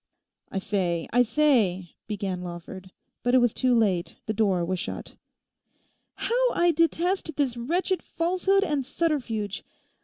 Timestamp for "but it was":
3.21-3.53